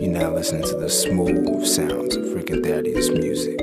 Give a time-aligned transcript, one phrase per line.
[0.00, 3.60] You're now listening to the smooth sounds of and Thaddeus music.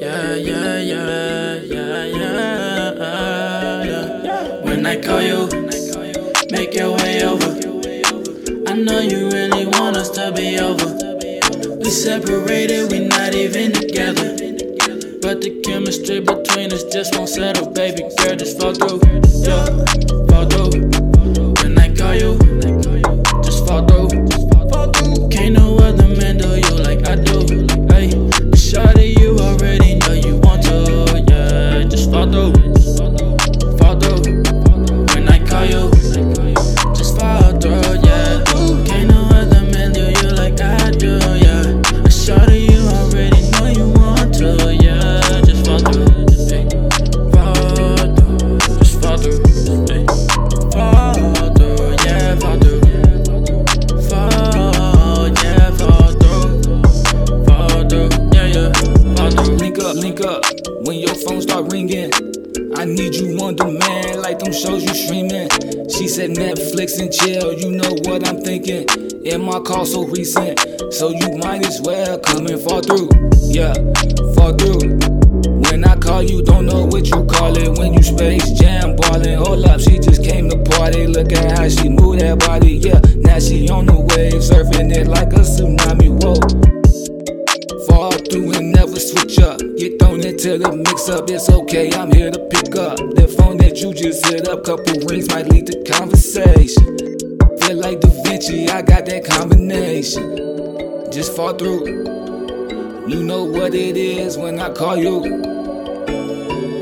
[0.00, 4.64] Yeah, yeah, yeah, yeah, yeah, yeah.
[4.64, 5.46] When I call you,
[6.50, 7.46] make your way over.
[8.66, 10.98] I know you really want us to be over.
[11.78, 14.34] We separated, we not even together.
[15.22, 18.34] But the chemistry between us just won't settle, baby girl.
[18.34, 19.00] Just fall through,
[19.46, 19.64] yeah,
[20.26, 20.91] fall through.
[60.24, 60.44] Up.
[60.86, 62.12] When your phone start ringing,
[62.76, 65.48] I need you on demand like them shows you streaming.
[65.90, 68.86] She said Netflix and chill, you know what I'm thinking.
[69.26, 70.58] And my call so recent,
[70.92, 73.08] so you might as well come and fall through.
[73.42, 73.74] Yeah,
[74.34, 74.98] fall through.
[75.68, 77.78] When I call you, don't know what you call it.
[77.78, 81.06] When you space jam ballin', hold up, she just came to party.
[81.06, 83.00] Look at how she move that body, yeah.
[83.16, 85.81] Now she on the wave, surfing it like a tsunami.
[90.42, 91.92] Thrown the mix up, it's okay.
[91.92, 94.64] I'm here to pick up the phone that you just hit up.
[94.64, 96.98] Couple rings might lead to conversation.
[97.60, 101.12] Feel like Da Vinci, I got that combination.
[101.12, 101.86] Just fall through.
[103.06, 105.22] You know what it is when I call you.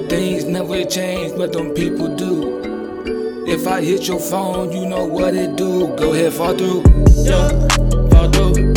[0.09, 3.45] Things never change, but them people do.
[3.47, 5.95] If I hit your phone, you know what it do.
[5.97, 6.83] Go ahead, fall through.
[7.13, 7.69] Yeah,
[8.09, 8.70] fall through.